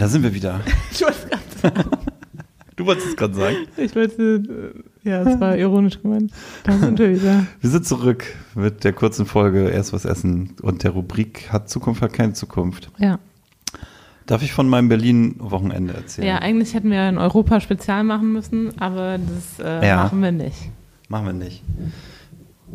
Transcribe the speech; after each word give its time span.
da 0.00 0.08
sind 0.08 0.22
wir 0.22 0.34
wieder. 0.34 0.60
Ich 0.92 1.02
wollte 1.02 1.16
es 1.22 1.28
gerade 1.30 1.74
sagen. 1.74 1.90
Du 2.76 2.86
wolltest 2.86 3.08
es 3.08 3.16
gerade 3.16 3.34
sagen. 3.34 3.56
Ich 3.76 3.94
wollte, 3.94 4.72
äh, 5.04 5.08
ja, 5.08 5.22
es 5.22 5.38
war 5.38 5.56
ironisch 5.58 6.00
gemeint. 6.00 6.32
Da 6.64 6.72
sind 6.78 6.98
wir 6.98 7.10
wieder. 7.14 7.46
Wir 7.60 7.70
sind 7.70 7.86
zurück 7.86 8.24
mit 8.54 8.82
der 8.84 8.94
kurzen 8.94 9.26
Folge 9.26 9.68
Erst 9.68 9.92
was 9.92 10.06
essen 10.06 10.54
und 10.62 10.82
der 10.84 10.92
Rubrik 10.92 11.52
Hat 11.52 11.68
Zukunft, 11.68 12.00
hat 12.00 12.14
keine 12.14 12.32
Zukunft. 12.32 12.90
Ja. 12.98 13.18
Darf 14.24 14.42
ich 14.42 14.52
von 14.52 14.68
meinem 14.68 14.88
Berlin-Wochenende 14.88 15.92
erzählen? 15.92 16.28
Ja, 16.28 16.38
eigentlich 16.38 16.72
hätten 16.72 16.90
wir 16.90 17.00
ein 17.02 17.18
Europa-Spezial 17.18 18.02
machen 18.04 18.32
müssen, 18.32 18.80
aber 18.80 19.18
das 19.18 19.64
äh, 19.64 19.86
Ja. 19.86 20.04
machen 20.04 20.22
wir 20.22 20.32
nicht. 20.32 20.70
Machen 21.08 21.26
wir 21.26 21.32
nicht. 21.34 21.62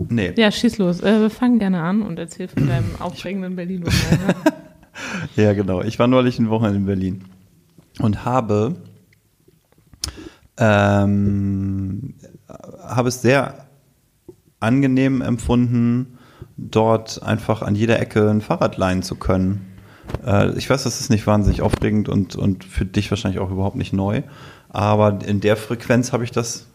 Nee. 0.09 0.33
Ja, 0.37 0.51
schieß 0.51 0.77
los. 0.77 1.01
Äh, 1.01 1.21
wir 1.21 1.29
fangen 1.31 1.57
gerne 1.57 1.81
an 1.81 2.01
und 2.03 2.19
erzähl 2.19 2.47
von 2.47 2.67
deinem 2.67 2.91
aufregenden 2.99 3.55
Berlin-Wochenende. 3.55 4.35
Ja, 5.35 5.53
genau. 5.53 5.81
Ich 5.81 5.99
war 5.99 6.07
neulich 6.07 6.39
ein 6.39 6.49
Wochenende 6.49 6.79
in 6.79 6.85
Berlin 6.85 7.25
und 7.99 8.23
habe, 8.23 8.75
ähm, 10.57 12.15
habe 12.47 13.09
es 13.09 13.21
sehr 13.21 13.65
angenehm 14.61 15.21
empfunden, 15.21 16.17
dort 16.55 17.21
einfach 17.21 17.61
an 17.61 17.75
jeder 17.75 17.99
Ecke 17.99 18.29
ein 18.29 18.39
Fahrrad 18.39 18.77
leihen 18.77 19.03
zu 19.03 19.15
können. 19.15 19.73
Äh, 20.25 20.57
ich 20.57 20.69
weiß, 20.69 20.83
das 20.83 21.01
ist 21.01 21.09
nicht 21.09 21.27
wahnsinnig 21.27 21.61
aufregend 21.61 22.07
und, 22.07 22.37
und 22.37 22.63
für 22.63 22.85
dich 22.85 23.11
wahrscheinlich 23.11 23.39
auch 23.41 23.51
überhaupt 23.51 23.75
nicht 23.75 23.91
neu, 23.91 24.23
aber 24.69 25.19
in 25.25 25.41
der 25.41 25.57
Frequenz 25.57 26.13
habe 26.13 26.23
ich 26.23 26.31
das 26.31 26.67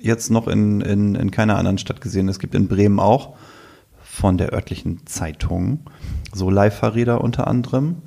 jetzt 0.00 0.30
noch 0.30 0.46
in, 0.46 0.82
in, 0.82 1.14
in 1.14 1.30
keiner 1.30 1.56
anderen 1.56 1.78
Stadt 1.78 2.00
gesehen. 2.00 2.28
Es 2.28 2.38
gibt 2.38 2.54
in 2.54 2.68
Bremen 2.68 3.00
auch 3.00 3.36
von 4.18 4.36
der 4.36 4.52
örtlichen 4.52 5.06
Zeitung 5.06 5.80
so 6.32 6.50
Leihfahrräder 6.50 7.20
unter 7.20 7.46
anderem, 7.46 8.02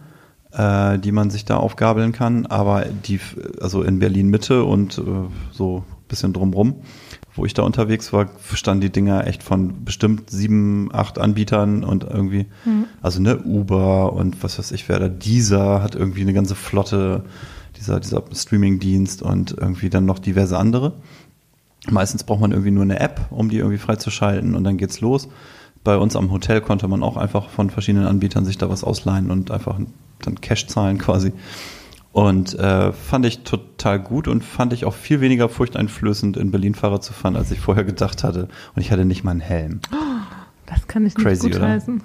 äh, 0.51 0.99
die 0.99 1.13
man 1.13 1.29
sich 1.29 1.45
da 1.45 1.57
aufgabeln 1.57 2.11
kann. 2.11 2.45
Aber 2.47 2.83
die, 2.85 3.19
also 3.61 3.81
in 3.81 3.99
Berlin 3.99 4.27
Mitte 4.27 4.65
und 4.65 4.97
äh, 4.97 5.03
so 5.51 5.77
ein 5.77 6.07
bisschen 6.09 6.33
drumrum, 6.33 6.75
wo 7.33 7.45
ich 7.45 7.53
da 7.53 7.63
unterwegs 7.63 8.11
war, 8.11 8.29
standen 8.53 8.81
die 8.81 8.91
Dinger 8.91 9.25
echt 9.25 9.41
von 9.41 9.85
bestimmt 9.85 10.29
sieben, 10.29 10.89
acht 10.93 11.17
Anbietern 11.17 11.85
und 11.85 12.03
irgendwie, 12.03 12.47
also 13.01 13.21
ne, 13.21 13.39
Uber 13.39 14.11
und 14.11 14.43
was 14.43 14.59
weiß 14.59 14.73
ich, 14.73 14.89
wer 14.89 14.99
da, 14.99 15.07
dieser 15.07 15.81
hat 15.81 15.95
irgendwie 15.95 16.21
eine 16.21 16.33
ganze 16.33 16.55
Flotte, 16.55 17.23
dieser, 17.77 18.01
dieser 18.01 18.21
Streaming-Dienst 18.33 19.21
und 19.21 19.55
irgendwie 19.57 19.89
dann 19.89 20.05
noch 20.05 20.19
diverse 20.19 20.57
andere. 20.57 20.91
Meistens 21.89 22.25
braucht 22.25 22.41
man 22.41 22.51
irgendwie 22.51 22.71
nur 22.71 22.83
eine 22.83 22.99
App, 22.99 23.21
um 23.29 23.49
die 23.49 23.57
irgendwie 23.57 23.77
freizuschalten 23.77 24.53
und 24.55 24.65
dann 24.65 24.75
geht's 24.75 24.99
los. 24.99 25.29
Bei 25.83 25.97
uns 25.97 26.15
am 26.15 26.31
Hotel 26.31 26.61
konnte 26.61 26.87
man 26.87 27.01
auch 27.03 27.17
einfach 27.17 27.49
von 27.49 27.69
verschiedenen 27.69 28.05
Anbietern 28.07 28.45
sich 28.45 28.57
da 28.57 28.69
was 28.69 28.83
ausleihen 28.83 29.31
und 29.31 29.49
einfach 29.51 29.79
dann 30.19 30.39
Cash 30.41 30.67
zahlen 30.67 30.97
quasi. 30.99 31.33
Und 32.11 32.53
äh, 32.59 32.91
fand 32.91 33.25
ich 33.25 33.39
total 33.43 33.99
gut 33.99 34.27
und 34.27 34.43
fand 34.43 34.73
ich 34.73 34.85
auch 34.85 34.93
viel 34.93 35.21
weniger 35.21 35.47
furchteinflößend, 35.49 36.35
in 36.37 36.51
Berlin 36.51 36.75
Fahrrad 36.75 37.03
zu 37.03 37.13
fahren, 37.13 37.35
als 37.37 37.51
ich 37.51 37.59
vorher 37.61 37.83
gedacht 37.85 38.23
hatte. 38.23 38.49
Und 38.75 38.81
ich 38.81 38.91
hatte 38.91 39.05
nicht 39.05 39.23
mal 39.23 39.31
einen 39.31 39.39
Helm. 39.39 39.79
Das 40.65 40.87
kann 40.87 41.05
ich 41.05 41.15
nicht 41.15 41.25
Crazy, 41.25 41.47
gut 41.49 41.57
oder? 41.57 41.69
heißen. 41.69 42.03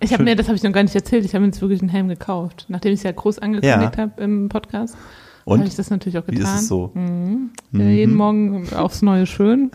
Ich 0.00 0.12
habe 0.12 0.24
mir, 0.24 0.34
das 0.34 0.48
habe 0.48 0.56
ich 0.56 0.62
noch 0.62 0.72
gar 0.72 0.82
nicht 0.82 0.94
erzählt, 0.94 1.24
ich 1.24 1.34
habe 1.34 1.42
mir 1.42 1.48
jetzt 1.48 1.60
wirklich 1.60 1.80
einen 1.80 1.90
Helm 1.90 2.08
gekauft. 2.08 2.66
Nachdem 2.68 2.92
ich 2.92 3.00
es 3.00 3.04
ja 3.04 3.12
groß 3.12 3.38
angekündigt 3.38 3.96
Ja. 3.96 4.02
habe 4.02 4.20
im 4.20 4.48
Podcast, 4.48 4.96
Und 5.44 5.58
habe 5.60 5.68
ich 5.68 5.76
das 5.76 5.90
natürlich 5.90 6.18
auch 6.18 6.26
wie 6.26 6.34
getan. 6.36 6.54
ist 6.56 6.62
es 6.62 6.68
so? 6.68 6.90
Mhm. 6.94 7.50
Äh, 7.74 7.94
Jeden 7.96 8.14
Morgen 8.16 8.66
aufs 8.74 9.02
Neue 9.02 9.26
schön, 9.26 9.70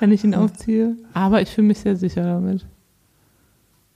wenn 0.00 0.12
ich 0.12 0.24
ihn 0.24 0.34
aufziehe. 0.34 0.96
Aber 1.14 1.40
ich 1.42 1.48
fühle 1.50 1.68
mich 1.68 1.78
sehr 1.80 1.96
sicher 1.96 2.22
damit. 2.22 2.66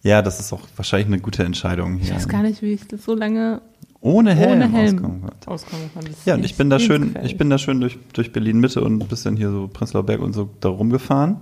Ja, 0.03 0.21
das 0.21 0.39
ist 0.41 0.53
auch 0.53 0.61
wahrscheinlich 0.77 1.07
eine 1.07 1.19
gute 1.21 1.45
Entscheidung 1.45 1.99
Ich 1.99 2.09
hier. 2.09 2.17
weiß 2.17 2.29
gar 2.29 2.43
nicht, 2.43 2.61
wie 2.63 2.73
ich 2.75 2.87
das 2.87 3.05
so 3.05 3.15
lange 3.15 3.63
Ohne 4.01 4.35
Helm, 4.35 4.53
ohne 4.53 4.69
Helm 4.71 4.97
auskommen 4.97 5.23
auskommen 5.47 5.91
kann. 5.95 6.05
Ja, 6.27 6.35
und 6.35 6.45
ich 6.45 6.57
bin 6.57 6.69
da 6.69 6.79
schön, 6.79 7.17
ich 7.25 7.39
bin 7.39 7.49
da 7.49 7.57
schön 7.57 7.81
durch, 7.81 7.99
durch 8.13 8.31
Berlin 8.33 8.61
Mitte 8.61 8.83
und 8.83 9.03
ein 9.03 9.09
bisschen 9.09 9.37
hier 9.37 9.51
so 9.51 9.67
Prenzlauer 9.73 10.05
Berg 10.05 10.21
und 10.21 10.35
so 10.35 10.51
da 10.61 10.69
rumgefahren 10.69 11.37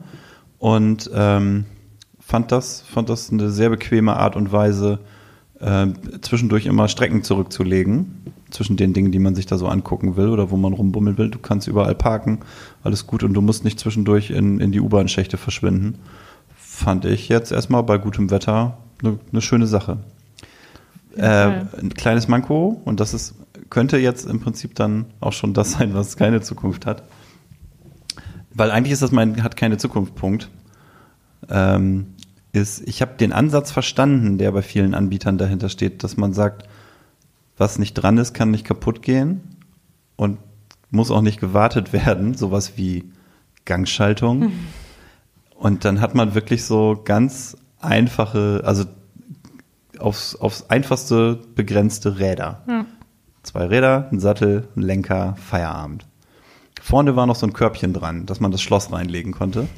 und 0.59 1.11
ähm, 1.12 1.65
fand 2.21 2.53
das, 2.53 2.83
fand 2.83 3.09
das 3.09 3.33
eine 3.33 3.51
sehr 3.51 3.69
bequeme 3.69 4.15
Art 4.17 4.37
und 4.37 4.53
Weise, 4.53 5.01
äh, 5.59 5.89
zwischendurch 6.21 6.67
immer 6.67 6.87
Strecken 6.87 7.25
zurückzulegen 7.25 8.15
zwischen 8.51 8.77
den 8.77 8.93
Dingen, 8.93 9.11
die 9.11 9.19
man 9.19 9.35
sich 9.35 9.47
da 9.47 9.59
so 9.59 9.67
angucken 9.67 10.17
will 10.17 10.29
oder 10.29 10.51
wo 10.53 10.56
man 10.56 10.73
rumbummeln 10.73 11.19
will. 11.19 11.31
Du 11.31 11.39
kannst 11.41 11.67
überall 11.67 11.97
parken, 11.97 12.39
alles 12.82 13.06
gut 13.06 13.22
und 13.22 13.34
du 13.34 13.41
musst 13.41 13.65
nicht 13.65 13.78
zwischendurch 13.78 14.31
in, 14.31 14.60
in 14.60 14.72
die 14.72 14.81
U-Bahn-Schächte 14.81 15.37
verschwinden. 15.37 15.98
Fand 16.56 17.04
ich 17.04 17.28
jetzt 17.28 17.53
erstmal 17.53 17.82
bei 17.82 17.98
gutem 17.98 18.31
Wetter 18.31 18.78
eine, 19.03 19.19
eine 19.31 19.43
schöne 19.43 19.66
Sache. 19.66 19.98
Ja, 21.16 21.50
Äh, 21.50 21.65
ein 21.81 21.94
kleines 21.94 22.28
Manko 22.28 22.81
und 22.84 23.00
das 23.00 23.15
ist, 23.15 23.34
könnte 23.70 23.98
jetzt 23.98 24.26
im 24.26 24.41
Prinzip 24.41 24.75
dann 24.75 25.06
auch 25.20 25.32
schon 25.32 25.53
das 25.54 25.72
sein, 25.72 25.94
was 25.94 26.16
keine 26.16 26.41
Zukunft 26.41 26.87
hat. 26.87 27.03
Weil 28.54 28.70
eigentlich 28.70 28.93
ist 28.93 29.03
das 29.03 29.12
mein 29.12 29.43
hat 29.43 29.56
keine 29.56 29.78
Zukunft 29.78 30.14
Punkt. 30.14 30.50
Ähm, 31.49 32.06
ist, 32.53 32.87
ich 32.87 33.00
habe 33.00 33.16
den 33.19 33.32
Ansatz 33.32 33.70
verstanden, 33.70 34.38
der 34.38 34.53
bei 34.53 34.62
vielen 34.62 34.94
Anbietern 34.94 35.38
dahinter 35.38 35.69
steht, 35.69 36.04
dass 36.04 36.16
man 36.16 36.34
sagt, 36.34 36.69
was 37.56 37.78
nicht 37.78 37.94
dran 37.94 38.19
ist, 38.19 38.34
kann 38.34 38.50
nicht 38.50 38.64
kaputt 38.64 39.03
gehen 39.03 39.41
und 40.16 40.38
muss 40.93 41.11
auch 41.11 41.23
nicht 41.23 41.41
gewartet 41.41 41.93
werden, 41.93 42.35
sowas 42.35 42.75
wie 42.77 43.11
Gangschaltung. 43.65 44.53
Und 45.59 45.85
dann 45.85 46.01
hat 46.01 46.15
man 46.15 46.35
wirklich 46.35 46.65
so 46.65 47.01
ganz 47.05 47.57
einfache, 47.81 48.63
also 48.65 48.85
aufs, 49.99 50.37
aufs 50.37 50.71
einfachste 50.71 51.41
begrenzte 51.55 52.19
Räder. 52.19 52.63
Ja. 52.69 52.87
Zwei 53.43 53.67
Räder, 53.67 54.09
ein 54.13 54.21
Sattel, 54.21 54.69
ein 54.77 54.83
Lenker, 54.83 55.35
Feierabend. 55.37 56.07
Vorne 56.81 57.17
war 57.17 57.27
noch 57.27 57.37
so 57.37 57.47
ein 57.47 57.53
Körbchen 57.53 57.93
dran, 57.93 58.27
dass 58.27 58.41
man 58.41 58.53
das 58.53 58.61
Schloss 58.61 58.93
reinlegen 58.93 59.33
konnte. 59.33 59.69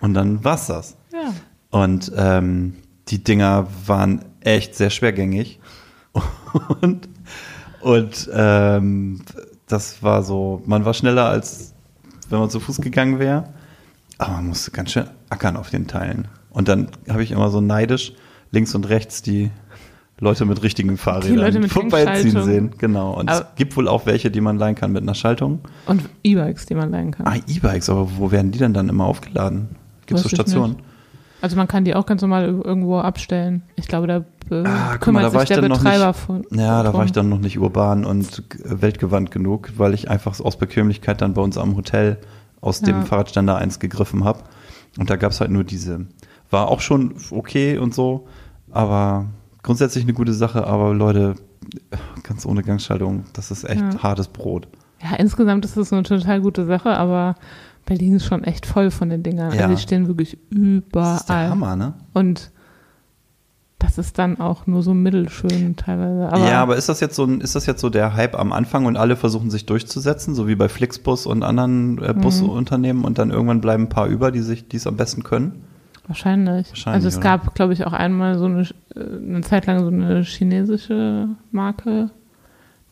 Und 0.00 0.14
dann 0.14 0.44
war's 0.44 0.66
das. 0.66 0.96
Ja. 1.12 1.32
Und 1.70 2.12
ähm, 2.16 2.74
die 3.08 3.22
Dinger 3.22 3.66
waren 3.86 4.24
echt 4.40 4.74
sehr 4.74 4.90
schwergängig. 4.90 5.60
Und, 6.80 7.08
und 7.82 8.28
ähm, 8.34 9.22
das 9.72 10.02
war 10.02 10.22
so, 10.22 10.62
man 10.66 10.84
war 10.84 10.94
schneller 10.94 11.26
als 11.26 11.74
wenn 12.30 12.38
man 12.38 12.48
zu 12.50 12.60
Fuß 12.60 12.80
gegangen 12.80 13.18
wäre. 13.18 13.44
Aber 14.18 14.34
man 14.34 14.48
musste 14.48 14.70
ganz 14.70 14.92
schön 14.92 15.04
ackern 15.30 15.56
auf 15.56 15.70
den 15.70 15.86
Teilen. 15.86 16.28
Und 16.50 16.68
dann 16.68 16.88
habe 17.08 17.22
ich 17.22 17.30
immer 17.32 17.50
so 17.50 17.60
neidisch 17.60 18.12
links 18.50 18.74
und 18.74 18.88
rechts 18.88 19.22
die 19.22 19.50
Leute 20.18 20.44
mit 20.44 20.62
richtigen 20.62 20.96
Fahrrädern 20.98 21.68
vorbeiziehen 21.68 22.42
sehen. 22.44 22.70
Genau. 22.78 23.12
Und 23.18 23.30
es 23.30 23.38
Aber- 23.38 23.48
gibt 23.56 23.76
wohl 23.76 23.88
auch 23.88 24.06
welche, 24.06 24.30
die 24.30 24.40
man 24.40 24.58
leihen 24.58 24.74
kann 24.74 24.92
mit 24.92 25.02
einer 25.02 25.14
Schaltung. 25.14 25.60
Und 25.86 26.02
E-Bikes, 26.22 26.66
die 26.66 26.74
man 26.74 26.90
leihen 26.90 27.10
kann. 27.12 27.26
Ah, 27.26 27.36
E-Bikes, 27.46 27.88
aber 27.88 28.08
wo 28.18 28.30
werden 28.30 28.50
die 28.50 28.58
denn 28.58 28.74
dann 28.74 28.88
immer 28.88 29.06
aufgeladen? 29.06 29.68
Gibt 30.06 30.18
es 30.18 30.24
so 30.24 30.28
Stationen? 30.28 30.76
Also 31.42 31.56
man 31.56 31.68
kann 31.68 31.84
die 31.84 31.94
auch 31.94 32.06
ganz 32.06 32.22
normal 32.22 32.44
ir- 32.48 32.64
irgendwo 32.64 32.98
abstellen. 32.98 33.62
Ich 33.76 33.88
glaube, 33.88 34.06
da 34.06 34.16
äh, 34.50 34.64
Ah, 34.66 34.98
kümmert 34.98 35.22
mal, 35.22 35.30
da 35.30 35.40
sich 35.40 35.50
ich 35.50 35.56
der 35.56 35.62
Betreiber 35.68 36.08
nicht, 36.08 36.16
von. 36.18 36.44
Ja, 36.50 36.82
da 36.82 36.92
war 36.92 37.04
ich 37.04 37.12
dann 37.12 37.28
noch 37.28 37.38
nicht 37.38 37.58
urban 37.58 38.04
und 38.04 38.42
weltgewandt 38.64 39.30
genug, 39.30 39.72
weil 39.76 39.94
ich 39.94 40.10
einfach 40.10 40.38
aus 40.40 40.56
Bequemlichkeit 40.58 41.20
dann 41.22 41.34
bei 41.34 41.42
uns 41.42 41.56
am 41.56 41.76
Hotel 41.76 42.18
aus 42.60 42.80
dem 42.80 42.96
Ja. 43.00 43.04
Fahrradständer 43.06 43.56
eins 43.56 43.78
gegriffen 43.78 44.24
habe. 44.24 44.40
Und 44.98 45.08
da 45.08 45.16
gab 45.16 45.32
es 45.32 45.40
halt 45.40 45.50
nur 45.50 45.64
diese. 45.64 46.06
War 46.50 46.68
auch 46.68 46.80
schon 46.80 47.14
okay 47.30 47.78
und 47.78 47.94
so, 47.94 48.26
aber 48.70 49.26
grundsätzlich 49.62 50.04
eine 50.04 50.12
gute 50.14 50.34
Sache, 50.34 50.66
aber 50.66 50.92
Leute, 50.92 51.36
ganz 52.22 52.44
ohne 52.44 52.62
Gangschaltung, 52.62 53.24
das 53.32 53.50
ist 53.50 53.64
echt 53.64 53.80
Ja. 53.80 54.02
hartes 54.02 54.28
Brot. 54.28 54.66
Ja, 55.02 55.16
insgesamt 55.16 55.64
ist 55.64 55.76
das 55.76 55.92
eine 55.92 56.02
total 56.02 56.40
gute 56.40 56.66
Sache, 56.66 56.90
aber 56.96 57.36
Berlin 57.90 58.14
ist 58.14 58.24
schon 58.24 58.44
echt 58.44 58.66
voll 58.66 58.92
von 58.92 59.08
den 59.10 59.24
Dingern. 59.24 59.52
Ja. 59.52 59.62
Also 59.62 59.74
die 59.74 59.80
stehen 59.82 60.06
wirklich 60.06 60.38
überall. 60.50 61.14
Das 61.14 61.20
ist 61.22 61.28
der 61.28 61.50
Hammer, 61.50 61.74
ne? 61.74 61.94
Und 62.14 62.52
das 63.80 63.98
ist 63.98 64.16
dann 64.16 64.38
auch 64.38 64.68
nur 64.68 64.84
so 64.84 64.94
mittelschön 64.94 65.74
teilweise. 65.74 66.28
Aber 66.32 66.48
ja, 66.48 66.62
aber 66.62 66.76
ist 66.76 66.88
das 66.88 67.00
jetzt 67.00 67.16
so 67.16 67.24
ein, 67.24 67.40
ist 67.40 67.56
das 67.56 67.66
jetzt 67.66 67.80
so 67.80 67.90
der 67.90 68.14
Hype 68.14 68.38
am 68.38 68.52
Anfang 68.52 68.86
und 68.86 68.96
alle 68.96 69.16
versuchen 69.16 69.50
sich 69.50 69.66
durchzusetzen, 69.66 70.36
so 70.36 70.46
wie 70.46 70.54
bei 70.54 70.68
Flixbus 70.68 71.26
und 71.26 71.42
anderen 71.42 71.98
äh, 72.00 72.12
Mhm. 72.12 72.20
Busunternehmen 72.20 73.04
und 73.04 73.18
dann 73.18 73.30
irgendwann 73.32 73.60
bleiben 73.60 73.84
ein 73.84 73.88
paar 73.88 74.06
über, 74.06 74.30
die 74.30 74.40
sich, 74.40 74.68
die 74.68 74.76
es 74.76 74.86
am 74.86 74.96
besten 74.96 75.24
können? 75.24 75.64
wahrscheinlich. 76.06 76.68
Wahrscheinlich, 76.68 76.94
Also 76.96 77.08
es 77.08 77.16
oder? 77.16 77.22
gab, 77.24 77.54
glaube 77.56 77.72
ich, 77.72 77.86
auch 77.86 77.92
einmal 77.92 78.38
so 78.38 78.44
eine, 78.44 78.62
äh, 78.62 79.00
eine 79.00 79.40
Zeit 79.42 79.66
lang 79.66 79.80
so 79.80 79.88
eine 79.88 80.22
chinesische 80.22 81.28
Marke, 81.50 82.10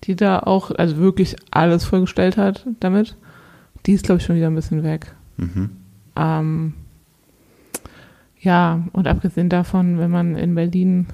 die 0.04 0.16
da 0.16 0.40
auch, 0.40 0.70
also 0.72 0.96
wirklich 0.98 1.36
alles 1.52 1.84
vollgestellt 1.84 2.36
hat 2.36 2.66
damit. 2.80 3.16
Die 3.88 3.94
ist, 3.94 4.04
glaube 4.04 4.20
ich, 4.20 4.24
schon 4.26 4.36
wieder 4.36 4.46
ein 4.46 4.54
bisschen 4.54 4.84
weg. 4.84 5.14
Mhm. 5.38 5.70
Ähm, 6.14 6.74
ja, 8.40 8.84
und 8.92 9.08
abgesehen 9.08 9.48
davon, 9.48 9.98
wenn 9.98 10.10
man 10.10 10.36
in 10.36 10.54
Berlin, 10.54 11.06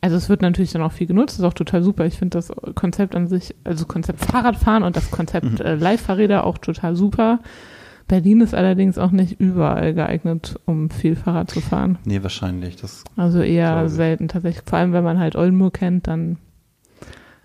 also 0.00 0.16
es 0.16 0.28
wird 0.28 0.42
natürlich 0.42 0.72
dann 0.72 0.82
auch 0.82 0.92
viel 0.92 1.06
genutzt, 1.06 1.38
ist 1.38 1.44
auch 1.44 1.54
total 1.54 1.82
super. 1.82 2.04
Ich 2.04 2.18
finde 2.18 2.36
das 2.38 2.52
Konzept 2.74 3.14
an 3.14 3.28
sich, 3.28 3.54
also 3.64 3.86
Konzept 3.86 4.24
Fahrradfahren 4.24 4.82
und 4.82 4.96
das 4.96 5.10
Konzept 5.10 5.46
Mhm. 5.46 5.56
äh, 5.64 5.74
Leihfahrräder 5.76 6.44
auch 6.44 6.58
total 6.58 6.96
super. 6.96 7.38
Berlin 8.08 8.40
ist 8.40 8.52
allerdings 8.54 8.98
auch 8.98 9.12
nicht 9.12 9.40
überall 9.40 9.94
geeignet, 9.94 10.56
um 10.66 10.90
viel 10.90 11.14
Fahrrad 11.16 11.50
zu 11.50 11.60
fahren. 11.60 11.98
Nee, 12.04 12.22
wahrscheinlich. 12.22 12.76
Das, 12.76 13.04
Also 13.16 13.40
eher 13.40 13.88
selten 13.88 14.28
tatsächlich. 14.28 14.64
Vor 14.66 14.78
allem, 14.78 14.92
wenn 14.92 15.04
man 15.04 15.18
halt 15.20 15.36
Oldenburg 15.36 15.74
kennt, 15.74 16.08
dann 16.08 16.36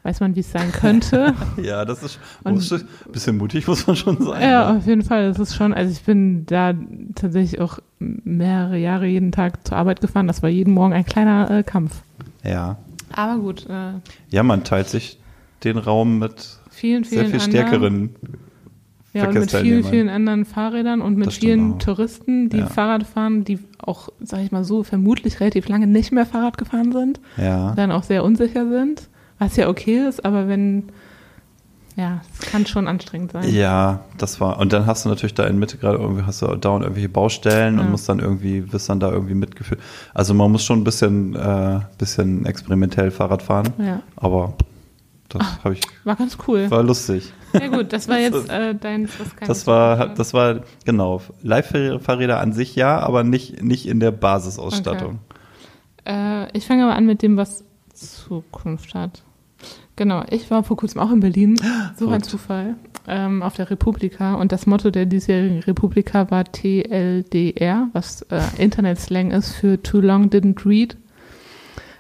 weiß 0.08 0.22
man, 0.22 0.36
wie 0.36 0.40
es 0.40 0.52
sein 0.52 0.72
könnte. 0.72 1.34
Ja, 1.62 1.84
das 1.86 2.02
ist 2.02 2.20
Und- 2.44 2.72
ein 2.72 3.12
bisschen 3.12 3.38
mutig, 3.38 3.68
muss 3.68 3.86
man 3.86 3.96
schon 3.96 4.22
sein. 4.24 4.42
ja, 4.42 4.72
ne? 4.72 4.80
auf 4.80 4.88
jeden 4.88 5.04
Fall. 5.04 5.28
Das 5.28 5.38
ist 5.40 5.56
schon, 5.56 5.74
also 5.74 5.92
ich 5.92 6.02
bin 6.04 6.46
da 6.46 6.74
tatsächlich 7.16 7.60
auch 7.60 7.80
mehrere 8.00 8.78
Jahre 8.78 9.06
jeden 9.08 9.32
Tag 9.32 9.68
zur 9.68 9.78
Arbeit 9.78 10.02
gefahren. 10.02 10.28
Das 10.28 10.42
war 10.42 10.50
jeden 10.50 10.74
Morgen 10.74 10.94
ein 10.94 11.06
kleiner 11.06 11.52
äh, 11.52 11.64
Kampf. 11.64 12.02
ja. 12.44 12.78
Aber 13.14 13.40
gut, 13.42 13.66
äh, 13.70 13.94
Ja, 14.30 14.44
man 14.44 14.64
teilt 14.66 14.90
sich 14.90 15.18
den 15.64 15.78
Raum 15.78 16.20
mit 16.20 16.58
vielen, 16.70 17.06
sehr 17.06 17.26
vielen 17.26 17.40
viel 17.40 17.60
anderen, 17.62 17.70
stärkeren. 17.70 18.10
ja, 19.14 19.28
und 19.30 19.34
mit 19.36 19.52
vielen, 19.52 19.84
vielen 19.86 20.10
anderen 20.10 20.44
Fahrrädern 20.46 21.00
und 21.02 21.18
mit 21.18 21.32
vielen 21.32 21.74
auch. 21.74 21.78
Touristen, 21.80 22.50
die 22.50 22.58
Ja. 22.58 22.66
Fahrrad 22.68 23.04
fahren, 23.08 23.46
die 23.46 23.60
auch, 23.80 24.10
sag 24.20 24.42
ich 24.42 24.52
mal 24.52 24.66
so, 24.66 24.84
vermutlich 24.84 25.40
relativ 25.40 25.70
lange 25.70 25.88
nicht 25.88 26.12
mehr 26.12 26.26
Fahrrad 26.26 26.58
gefahren 26.58 26.92
sind. 26.92 27.20
Ja. 27.38 27.74
dann 27.76 27.92
auch 27.94 28.04
sehr 28.04 28.24
unsicher 28.26 28.68
sind, 28.70 29.08
was 29.40 29.56
ja 29.56 29.68
okay 29.70 30.08
ist, 30.08 30.26
aber 30.26 30.48
wenn, 30.48 30.92
ja, 31.96 32.22
es 32.40 32.52
kann 32.52 32.66
schon 32.66 32.88
anstrengend 32.88 33.32
sein. 33.32 33.50
Ja, 33.54 34.02
das 34.18 34.40
war. 34.40 34.60
Und 34.60 34.74
dann 34.74 34.86
hast 34.86 35.06
du 35.06 35.10
natürlich 35.10 35.34
da 35.34 35.46
in 35.46 35.58
Mitte 35.60 35.78
gerade 35.78 35.98
irgendwie, 35.98 36.24
hast 36.24 36.42
du 36.42 36.48
dauernd 36.56 36.84
irgendwelche 36.84 37.10
Baustellen 37.10 37.78
Ja. 37.78 37.82
und 37.84 37.92
musst 37.92 38.08
dann 38.10 38.20
irgendwie, 38.20 38.72
wirst 38.72 38.90
dann 38.90 39.00
da 39.00 39.12
irgendwie 39.12 39.34
mitgeführt. 39.36 39.80
Also 40.14 40.34
man 40.34 40.52
muss 40.52 40.64
schon 40.64 40.80
ein 40.80 40.84
bisschen, 40.84 41.36
äh, 41.36 41.80
bisschen 41.98 42.46
experimentell 42.46 43.12
Fahrrad 43.12 43.42
fahren. 43.42 43.74
Ja, 43.80 44.02
Aber 44.16 44.54
das 45.30 45.64
habe 45.64 45.74
ich, 45.74 45.82
war 46.04 46.16
ganz 46.16 46.38
cool. 46.48 46.70
war 46.72 46.84
lustig. 46.84 47.34
Ja 47.54 47.68
gut, 47.68 47.92
das 47.94 48.08
war 48.08 48.18
jetzt 48.20 48.50
äh, 48.50 48.76
dein, 48.76 49.10
Das 49.46 49.62
ich 49.62 49.68
war, 49.68 50.08
das 50.10 50.34
war, 50.34 50.62
genau. 50.86 51.22
Live-Fahrräder 51.44 52.40
an 52.40 52.54
sich 52.54 52.76
ja, 52.76 53.00
aber 53.00 53.24
nicht, 53.24 53.62
nicht 53.64 53.88
in 53.88 54.00
der 54.00 54.12
Basisausstattung. 54.12 55.20
Äh, 56.06 56.56
ich 56.58 56.66
fange 56.66 56.84
aber 56.86 56.96
an 56.96 57.06
mit 57.06 57.22
dem, 57.22 57.38
was 57.38 57.64
Zukunft 57.94 58.94
hat. 58.94 59.24
Genau, 59.98 60.24
ich 60.30 60.50
war 60.50 60.64
vor 60.64 60.78
kurzem 60.78 61.02
auch 61.02 61.12
in 61.12 61.20
Berlin, 61.20 61.56
so 61.98 62.10
ein. 62.10 62.24
Zufall, 62.24 62.76
ähm, 63.08 63.42
auf 63.44 63.56
der 63.56 63.70
Republika 63.70 64.36
und 64.36 64.52
das 64.52 64.66
Motto 64.66 64.92
der 64.92 65.06
diesjährigen 65.06 65.60
Republika 65.64 66.30
war 66.32 66.46
TLDR, 66.46 67.90
was 67.94 68.22
äh, 68.24 68.40
Internet-Slang 68.58 69.32
ist 69.32 69.54
für 69.54 69.82
Too 69.82 70.00
Long 70.00 70.30
Didn't 70.30 70.66
Read. 70.66 70.98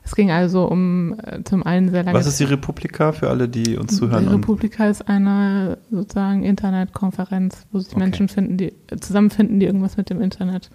Es 0.04 0.16
ging 0.16 0.32
also 0.32 0.66
um 0.70 1.20
äh, 1.20 1.44
zum 1.44 1.64
einen 1.64 1.90
sehr 1.90 2.04
lange 2.04 2.18
Was 2.18 2.28
ist 2.28 2.40
die 2.40 2.46
Republika 2.46 3.12
für 3.12 3.30
alle, 3.30 3.50
die 3.50 3.76
uns 3.76 3.98
zuhören? 3.98 4.26
Die 4.26 4.34
Republika 4.36 4.88
ist 4.88 5.08
eine 5.10 5.80
sozusagen 5.92 6.44
Internetkonferenz, 6.44 7.66
wo 7.72 7.80
sich 7.80 7.94
Okay. 7.94 8.00
Menschen 8.00 8.30
finden, 8.30 8.58
die 8.58 8.74
zusammenfinden, 9.02 9.60
die 9.60 9.66
irgendwas 9.66 9.98
mit 9.98 10.10
dem 10.10 10.22
Internet. 10.22 10.70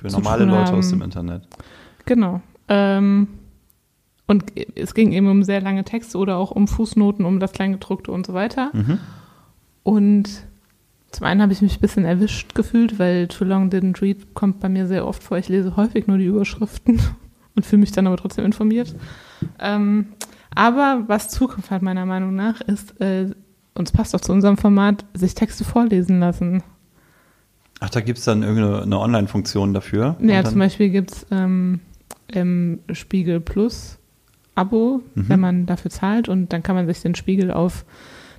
Für 0.00 0.08
normale 0.08 0.44
Leute 0.44 0.72
aus 0.72 0.86
haben. 0.86 1.00
dem 1.00 1.02
Internet. 1.02 1.42
Genau. 2.06 2.40
Ähm, 2.68 3.28
und 4.28 4.44
es 4.74 4.94
ging 4.94 5.12
eben 5.12 5.28
um 5.28 5.42
sehr 5.42 5.62
lange 5.62 5.84
Texte 5.84 6.18
oder 6.18 6.36
auch 6.36 6.50
um 6.50 6.68
Fußnoten, 6.68 7.24
um 7.24 7.40
das 7.40 7.52
Kleingedruckte 7.52 8.12
und 8.12 8.26
so 8.26 8.34
weiter. 8.34 8.70
Mhm. 8.74 8.98
Und 9.82 10.28
zum 11.10 11.26
einen 11.26 11.40
habe 11.40 11.54
ich 11.54 11.62
mich 11.62 11.78
ein 11.78 11.80
bisschen 11.80 12.04
erwischt 12.04 12.54
gefühlt, 12.54 12.98
weil 12.98 13.26
Too 13.28 13.44
Long 13.44 13.70
Didn't 13.70 14.02
Read 14.02 14.34
kommt 14.34 14.60
bei 14.60 14.68
mir 14.68 14.86
sehr 14.86 15.06
oft 15.06 15.22
vor. 15.22 15.38
Ich 15.38 15.48
lese 15.48 15.76
häufig 15.76 16.06
nur 16.06 16.18
die 16.18 16.26
Überschriften 16.26 17.00
und 17.56 17.64
fühle 17.64 17.80
mich 17.80 17.90
dann 17.92 18.06
aber 18.06 18.18
trotzdem 18.18 18.44
informiert. 18.44 18.94
Ähm, 19.58 20.08
aber 20.54 21.04
was 21.06 21.30
Zukunft 21.30 21.70
hat, 21.70 21.80
meiner 21.80 22.04
Meinung 22.04 22.34
nach, 22.34 22.60
ist, 22.60 23.00
äh, 23.00 23.30
und 23.72 23.88
es 23.88 23.92
passt 23.92 24.14
auch 24.14 24.20
zu 24.20 24.32
unserem 24.32 24.58
Format, 24.58 25.06
sich 25.14 25.34
Texte 25.34 25.64
vorlesen 25.64 26.20
lassen. 26.20 26.62
Ach, 27.80 27.88
da 27.88 28.02
gibt 28.02 28.18
es 28.18 28.26
dann 28.26 28.42
irgendeine 28.42 28.82
eine 28.82 28.98
Online-Funktion 28.98 29.72
dafür. 29.72 30.16
Ja, 30.20 30.44
zum 30.44 30.58
Beispiel 30.58 30.90
gibt 30.90 31.12
es 31.12 31.26
ähm, 31.30 31.80
im 32.26 32.80
Spiegel 32.92 33.40
Plus 33.40 33.97
Abo, 34.58 35.00
Mhm. 35.14 35.28
wenn 35.28 35.40
man 35.40 35.66
dafür 35.66 35.90
zahlt 35.90 36.28
und 36.28 36.52
dann 36.52 36.62
kann 36.62 36.74
man 36.76 36.86
sich 36.86 37.00
den 37.00 37.14
Spiegel 37.14 37.50
auf 37.50 37.84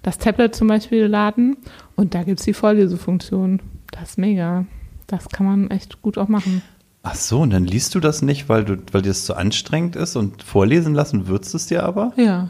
das 0.03 0.17
Tablet 0.17 0.55
zum 0.55 0.67
Beispiel 0.67 1.05
laden 1.05 1.57
und 1.95 2.13
da 2.13 2.23
gibt 2.23 2.39
es 2.39 2.45
die 2.45 2.53
Vorlesefunktion. 2.53 3.61
Das 3.91 4.11
ist 4.11 4.17
mega. 4.17 4.65
Das 5.07 5.29
kann 5.29 5.45
man 5.45 5.71
echt 5.71 6.01
gut 6.01 6.17
auch 6.17 6.27
machen. 6.27 6.61
Ach 7.01 7.15
so, 7.15 7.39
und 7.41 7.49
dann 7.51 7.65
liest 7.65 7.95
du 7.95 7.99
das 7.99 8.21
nicht, 8.21 8.49
weil, 8.49 8.63
du, 8.65 8.77
weil 8.91 9.01
dir 9.01 9.09
das 9.09 9.25
zu 9.25 9.33
anstrengend 9.35 9.95
ist 9.95 10.15
und 10.15 10.43
vorlesen 10.43 10.93
lassen 10.93 11.27
würdest 11.27 11.53
du 11.53 11.57
es 11.57 11.65
dir 11.67 11.83
aber? 11.83 12.13
Ja. 12.17 12.49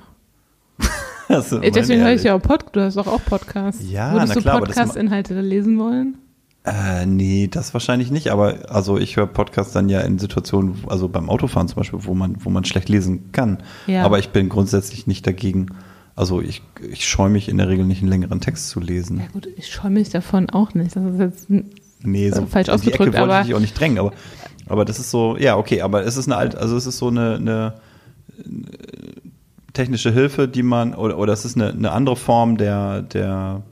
Also, 1.30 1.60
Deswegen 1.60 2.02
höre 2.02 2.14
ich 2.14 2.24
ja 2.24 2.34
auch 2.34 2.42
Pod 2.42 2.66
du 2.72 2.82
hast 2.82 2.98
doch 2.98 3.06
auch 3.06 3.24
Podcasts. 3.24 3.84
Ja, 3.88 4.14
Würdest 4.14 4.30
na 4.30 4.34
du 4.34 4.42
klar, 4.42 4.60
ma- 4.60 4.66
Podcast-Inhalte 4.66 5.40
lesen 5.42 5.78
wollen? 5.78 6.18
Äh, 6.66 7.06
nee, 7.06 7.48
das 7.50 7.74
wahrscheinlich 7.74 8.12
nicht, 8.12 8.32
aber 8.32 8.70
also 8.70 8.98
ich 8.98 9.16
höre 9.16 9.28
Podcasts 9.28 9.72
dann 9.74 9.88
ja 9.90 10.02
in 10.02 10.20
Situationen, 10.20 10.76
also 10.88 11.08
beim 11.08 11.30
Autofahren 11.30 11.68
zum 11.68 11.78
Beispiel, 11.78 12.00
wo 12.04 12.14
man, 12.14 12.36
wo 12.44 12.50
man 12.50 12.66
schlecht 12.66 12.90
lesen 12.90 13.32
kann. 13.32 13.60
Ja. 13.88 14.04
Aber 14.04 14.20
ich 14.20 14.30
bin 14.30 14.50
grundsätzlich 14.50 15.08
nicht 15.08 15.26
dagegen. 15.26 15.68
Also 16.16 16.42
ich, 16.42 16.62
ich 16.92 17.08
scheue 17.08 17.30
mich 17.30 17.48
in 17.48 17.58
der 17.58 17.70
Regel 17.70 17.86
nicht, 17.86 18.02
einen 18.02 18.10
längeren 18.10 18.42
Text 18.42 18.68
zu 18.70 18.82
lesen. 18.82 19.20
Ja 19.20 19.28
gut, 19.32 19.48
ich 19.56 19.72
scheue 19.72 19.90
mich 19.90 20.10
davon 20.10 20.50
auch 20.50 20.74
nicht. 20.74 20.96
Das 20.96 21.04
ist 21.06 21.20
jetzt 21.20 21.50
ein 21.50 21.70
Nee, 22.04 22.30
so 22.32 22.44
Äh, 22.44 22.46
falsch 22.46 22.68
in 22.70 22.76
die 22.82 22.88
Ecke 22.88 22.96
ausgedrückt, 23.04 23.14
wollte 23.20 23.24
aber- 23.34 23.40
ich 23.42 23.48
dich 23.48 23.56
auch 23.56 23.60
nicht 23.60 23.78
drängen, 23.80 23.98
aber, 24.00 24.12
aber 24.68 24.86
das 24.86 25.00
ist 25.00 25.12
so, 25.12 25.38
ja, 25.38 25.58
okay, 25.58 25.82
aber 25.82 26.06
es 26.06 26.16
ist 26.18 26.28
eine 26.28 26.38
alt, 26.38 26.56
also 26.56 26.78
es 26.78 26.86
ist 26.86 26.98
so 26.98 27.08
eine, 27.10 27.36
eine 27.36 27.74
äh, 28.38 28.44
technische 29.74 30.12
Hilfe, 30.12 30.48
die 30.48 30.64
man, 30.64 30.94
oder, 30.96 31.18
oder 31.18 31.34
es 31.34 31.46
ist 31.46 31.56
eine, 31.58 31.70
eine 31.72 31.92
andere 31.92 32.16
Form 32.16 32.58
der, 32.58 33.02
der, 33.02 33.64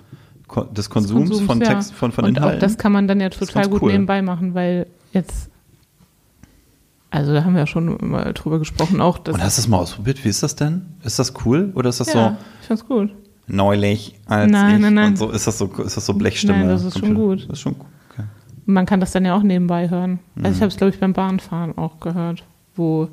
des 0.76 0.90
Konsums, 0.90 1.40
von 1.42 1.60
ja. 1.62 1.68
Text, 1.74 1.94
von, 1.94 2.12
von 2.12 2.26
Und 2.26 2.38
auch 2.38 2.44
Inhalten. 2.44 2.60
das 2.62 2.78
kann 2.78 2.92
man 2.92 3.08
dann 3.08 3.20
ja 3.20 3.30
total 3.30 3.68
gut 3.68 3.82
cool. 3.82 3.92
nebenbei 3.92 4.22
machen, 4.22 4.54
weil 4.54 4.88
jetzt, 5.12 5.50
also 7.10 7.34
da 7.34 7.44
haben 7.44 7.54
wir 7.54 7.62
ja 7.62 7.68
schon 7.68 7.98
mal 8.10 8.34
drüber 8.34 8.60
gesprochen, 8.60 9.02
auch 9.02 9.18
das. 9.18 9.36
Und 9.36 9.44
hast 9.44 9.58
du 9.58 9.62
es 9.62 9.68
mal 9.68 9.78
ausprobiert? 9.78 10.24
Wie 10.24 10.30
ist 10.30 10.44
das 10.44 10.56
denn? 10.56 10.86
Ist 11.04 11.20
das 11.20 11.34
cool 11.46 11.72
oder 11.76 11.90
ist 11.90 12.00
das 12.00 12.14
ja, 12.14 12.38
ich 12.62 12.68
fand's 12.68 12.86
gut. 12.86 13.10
so 13.10 13.16
neulich 13.48 14.16
als 14.26 14.52
Nein, 14.52 14.76
ich 14.76 14.82
nein, 14.82 14.94
nein. 14.94 15.08
und 15.12 15.18
so 15.18 15.30
ist 15.32 15.48
das 15.48 15.58
so 15.58 15.66
ist 15.84 15.96
das 15.98 16.06
so 16.06 16.14
Blechstimme? 16.14 16.60
Nein, 16.60 16.68
das 16.70 16.84
ist 16.84 17.00
schon 17.00 17.14
Computer? 17.16 17.28
gut. 17.42 17.50
Das 17.50 17.58
ist 17.58 17.62
schon 17.62 17.78
gut. 17.78 17.88
Okay. 18.14 18.24
Man 18.66 18.86
kann 18.86 19.00
das 19.00 19.12
dann 19.12 19.24
ja 19.26 19.36
auch 19.38 19.44
nebenbei 19.44 19.90
hören. 19.90 20.20
Also 20.36 20.50
Mhm. 20.50 20.56
ich 20.56 20.62
habe 20.62 20.68
es, 20.68 20.78
glaube 20.78 20.94
ich, 20.94 21.00
beim 21.00 21.14
Bahnfahren 21.14 21.78
auch 21.78 22.00
gehört, 22.02 22.44
wo, 22.76 23.08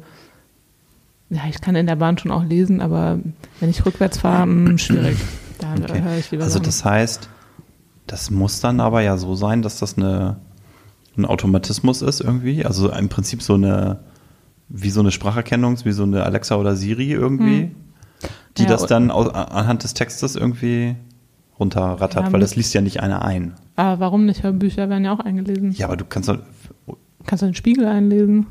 ja, 1.30 1.42
ich 1.48 1.60
kann 1.60 1.76
in 1.76 1.86
der 1.86 1.96
Bahn 1.96 2.18
schon 2.18 2.30
auch 2.32 2.44
lesen, 2.44 2.80
aber 2.80 3.18
wenn 3.60 3.70
ich 3.70 3.84
rückwärts 3.86 4.18
fahre, 4.18 4.46
mh, 4.46 4.78
schwierig. 4.78 5.16
Da 5.58 5.74
Okay. 5.74 6.02
höre 6.02 6.16
ich 6.18 6.30
lieber 6.30 6.44
Also 6.44 6.54
Sachen. 6.58 6.64
das 6.66 6.84
heißt, 6.84 7.28
das 8.06 8.30
muss 8.30 8.60
dann 8.60 8.80
aber 8.80 9.00
ja 9.02 9.16
so 9.16 9.34
sein, 9.34 9.62
dass 9.62 9.78
das 9.78 9.96
eine, 9.96 10.36
ein 11.16 11.24
Automatismus 11.24 12.02
ist 12.02 12.20
irgendwie. 12.20 12.64
Also 12.64 12.90
im 12.90 13.08
Prinzip 13.08 13.42
so 13.42 13.54
eine, 13.54 14.00
wie 14.68 14.90
so 14.90 15.00
eine 15.00 15.10
Spracherkennung, 15.10 15.78
wie 15.84 15.92
so 15.92 16.02
eine 16.02 16.24
Alexa 16.24 16.56
oder 16.56 16.76
Siri 16.76 17.12
irgendwie, 17.12 17.62
Hm. 17.62 17.74
die 18.58 18.62
Ja, 18.62 18.68
das 18.68 18.86
dann 18.86 19.10
anhand 19.10 19.84
des 19.84 19.94
Textes 19.94 20.36
irgendwie 20.36 20.96
runterrattert, 21.58 22.14
Ja, 22.24 22.24
weil 22.26 22.32
mit- 22.32 22.42
das 22.42 22.56
liest 22.56 22.74
ja 22.74 22.80
nicht 22.80 23.00
einer 23.00 23.24
ein. 23.24 23.54
aber 23.76 24.00
warum 24.00 24.26
nicht? 24.26 24.42
Hörbücher 24.42 24.88
werden 24.88 25.04
ja 25.04 25.12
auch 25.12 25.20
eingelesen. 25.20 25.70
Ja, 25.72 25.86
aber 25.86 25.96
du 25.96 26.04
kannst 26.04 26.28
doch, 26.28 26.38
Kannst 27.26 27.42
du 27.42 27.46
den 27.46 27.54
Spiegel 27.54 27.86
einlesen? 27.86 28.46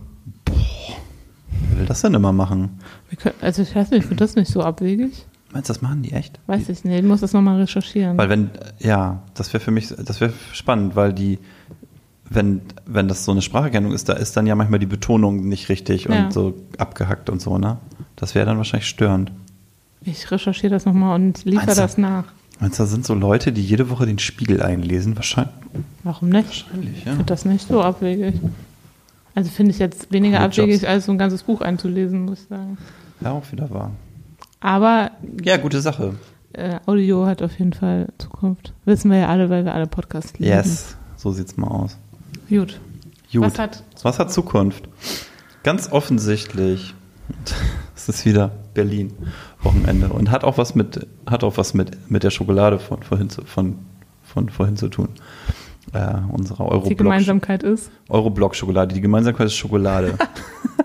wer 1.69 1.79
will 1.79 1.86
das 1.86 2.01
denn 2.01 2.13
immer 2.13 2.31
machen? 2.31 2.79
Können, 3.17 3.36
also 3.41 3.62
ich 3.62 3.75
weiß 3.75 3.91
nicht, 3.91 4.00
ich 4.01 4.05
finde 4.05 4.24
das 4.24 4.36
nicht 4.36 4.51
so 4.51 4.62
abwegig. 4.63 5.25
Meinst 5.53 5.69
du, 5.69 5.74
das 5.74 5.81
machen 5.81 6.01
die 6.01 6.12
echt? 6.12 6.39
Weiß 6.48 6.67
ich 6.69 6.83
nicht, 6.83 6.98
ich 7.00 7.03
muss 7.05 7.22
das 7.22 7.31
nochmal 7.33 7.60
recherchieren. 7.62 8.17
Weil 8.17 8.27
wenn, 8.29 8.50
ja, 8.79 9.22
das 9.36 9.53
wäre 9.53 9.63
für 9.63 9.72
mich, 9.72 9.89
das 9.89 10.19
wäre 10.19 10.33
spannend, 10.51 10.95
weil 10.95 11.13
die, 11.13 11.38
wenn, 12.29 12.62
wenn 12.86 13.07
das 13.07 13.24
so 13.25 13.31
eine 13.31 13.41
Spracherkennung 13.43 13.91
ist, 13.93 14.10
da 14.10 14.13
ist 14.13 14.36
dann 14.36 14.48
ja 14.48 14.55
manchmal 14.55 14.79
die 14.79 14.86
Betonung 14.88 15.48
nicht 15.48 15.69
richtig 15.69 16.05
Ja. 16.05 16.25
und 16.25 16.33
so 16.33 16.55
abgehackt 16.79 17.29
und 17.29 17.41
so, 17.41 17.57
ne? 17.60 17.77
Das 18.15 18.33
wäre 18.36 18.45
dann 18.45 18.57
wahrscheinlich 18.57 18.89
störend. 18.89 19.31
Ich 20.01 20.29
recherchiere 20.31 20.72
das 20.74 20.86
nochmal 20.86 21.15
und 21.15 21.45
liefere 21.45 21.65
Meinst 21.67 21.77
du? 21.77 21.81
das 21.81 21.98
nach. 21.98 22.24
Meinst 22.60 22.79
du, 22.79 22.83
da 22.83 22.88
sind 22.88 23.05
so 23.05 23.13
Leute, 23.13 23.51
die 23.51 23.62
jede 23.63 23.89
Woche 23.89 24.05
den 24.05 24.19
Spiegel 24.19 24.62
einlesen? 24.62 25.15
Wahrscheinlich. 25.15 25.53
Warum 26.03 26.29
nicht? 26.29 26.65
Wahrscheinlich, 26.65 26.98
Ich 26.98 27.05
ja. 27.05 27.12
finde 27.12 27.25
das 27.25 27.45
nicht 27.45 27.67
so 27.67 27.81
abwegig. 27.81 28.36
Also 29.36 29.50
finde 29.50 29.72
ich 29.72 29.79
jetzt 29.79 30.12
weniger 30.12 30.38
Coole 30.38 30.45
abwegig, 30.50 30.81
Jobs. 30.81 30.86
als 30.86 31.05
so 31.05 31.12
ein 31.12 31.17
ganzes 31.17 31.43
Buch 31.43 31.62
einzulesen, 31.62 32.25
muss 32.25 32.41
ich 32.41 32.48
sagen. 32.48 32.77
Ja, 33.22 33.31
auch 33.31 33.51
wieder 33.51 33.69
wahr. 33.69 33.91
Aber 34.63 35.12
Ja, 35.43 35.58
gute 35.58 35.82
Sache. 35.82 36.15
äh, 36.53 36.79
Audio 36.86 37.25
hat 37.25 37.41
auf 37.41 37.60
jeden 37.60 37.74
Fall 37.74 38.08
Zukunft. 38.17 38.74
Wissen 38.86 39.12
wir 39.12 39.17
ja 39.20 39.27
alle, 39.27 39.50
weil 39.50 39.65
wir 39.65 39.75
alle 39.75 39.88
Podcasts 39.88 40.34
lieben. 40.39 40.46
Yes, 40.51 40.96
so 41.17 41.32
sieht's 41.32 41.58
mal 41.58 41.67
aus. 41.67 41.98
Gut. 42.50 42.79
Gut. 43.32 43.41
Was 43.41 43.60
hat 43.60 43.84
Was 44.03 44.20
hat 44.20 44.32
Zukunft? 44.32 44.88
Ganz 45.63 45.91
offensichtlich. 45.91 46.93
Es 47.96 48.10
ist 48.10 48.25
wieder 48.25 48.51
Berlin 48.74 49.13
Wochenende 49.62 50.10
und 50.10 50.29
hat 50.29 50.43
auch 50.43 50.58
was 50.58 50.75
mit 50.75 51.08
hat 51.25 51.46
auch 51.46 51.55
was 51.55 51.74
mit 51.74 52.12
mit 52.12 52.24
der 52.24 52.32
Schokolade 52.32 52.77
von 52.77 53.01
vorhin 53.01 53.29
zu, 53.29 53.46
von 53.46 53.77
von 54.24 54.50
vorhin 54.50 54.75
zu 54.75 54.89
tun. 54.89 55.08
Äh, 55.93 56.15
unsere 56.31 56.63
die 56.63 56.69
Euroblock 56.71 56.97
Gemeinsamkeit 56.97 57.63
ist? 57.63 57.91
Euroblock 58.09 58.55
Schokolade. 58.55 58.95
Die 58.95 59.01
Gemeinsamkeit 59.01 59.47
ist 59.47 59.55
Schokolade. 59.55 60.17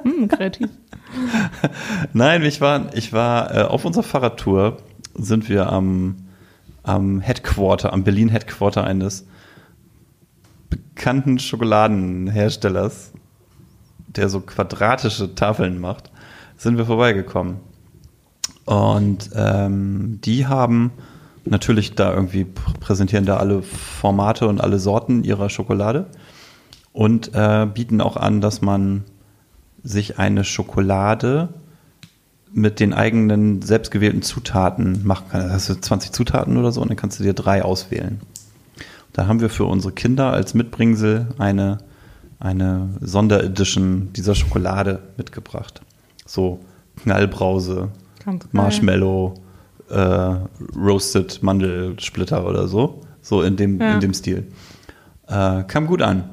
Hm, 0.02 0.28
kreativ. 0.28 0.68
Nein, 2.12 2.42
ich 2.42 2.60
war 2.60 2.94
ich 2.94 3.12
war 3.12 3.54
äh, 3.54 3.62
auf 3.62 3.84
unserer 3.84 4.02
Fahrradtour 4.02 4.76
sind 5.14 5.48
wir 5.48 5.72
am 5.72 6.16
am 6.82 7.20
Headquarter, 7.20 7.92
am 7.92 8.04
Berlin 8.04 8.28
Headquarter 8.28 8.84
eines 8.84 9.26
bekannten 10.70 11.38
Schokoladenherstellers, 11.38 13.12
der 14.08 14.28
so 14.28 14.40
quadratische 14.40 15.34
Tafeln 15.34 15.80
macht, 15.80 16.10
sind 16.56 16.76
wir 16.76 16.86
vorbeigekommen. 16.86 17.60
Und 18.64 19.30
ähm, 19.34 20.20
die 20.24 20.46
haben 20.46 20.92
natürlich 21.50 21.94
da 21.94 22.12
irgendwie 22.12 22.44
präsentieren 22.80 23.24
da 23.24 23.36
alle 23.36 23.62
Formate 23.62 24.48
und 24.48 24.60
alle 24.60 24.78
Sorten 24.78 25.24
ihrer 25.24 25.50
Schokolade 25.50 26.06
und 26.92 27.34
äh, 27.34 27.66
bieten 27.72 28.00
auch 28.00 28.16
an, 28.16 28.40
dass 28.40 28.60
man 28.60 29.04
sich 29.82 30.18
eine 30.18 30.44
Schokolade 30.44 31.48
mit 32.52 32.80
den 32.80 32.94
eigenen 32.94 33.62
selbstgewählten 33.62 34.22
Zutaten 34.22 35.06
machen 35.06 35.26
kann. 35.30 35.46
Da 35.46 35.50
hast 35.50 35.68
du 35.68 35.74
20 35.74 36.12
Zutaten 36.12 36.56
oder 36.56 36.72
so 36.72 36.80
und 36.80 36.88
dann 36.88 36.96
kannst 36.96 37.18
du 37.18 37.24
dir 37.24 37.34
drei 37.34 37.62
auswählen. 37.62 38.20
Da 39.12 39.26
haben 39.26 39.40
wir 39.40 39.50
für 39.50 39.64
unsere 39.64 39.92
Kinder 39.92 40.32
als 40.32 40.54
Mitbringsel 40.54 41.26
eine, 41.38 41.78
eine 42.38 42.90
Sonderedition 43.00 44.12
dieser 44.12 44.34
Schokolade 44.34 45.00
mitgebracht. 45.16 45.82
So 46.26 46.60
Knallbrause. 47.02 47.90
Marshmallow, 48.52 49.34
äh, 49.90 50.36
Roasted 50.76 51.42
Mandelsplitter 51.42 52.46
oder 52.46 52.68
so. 52.68 53.00
So 53.22 53.42
in 53.42 53.56
dem, 53.56 53.80
Ja. 53.80 53.94
in 53.94 54.00
dem 54.00 54.14
Stil. 54.14 54.46
Äh, 55.26 55.64
kam 55.64 55.86
gut 55.86 56.02
an. 56.02 56.24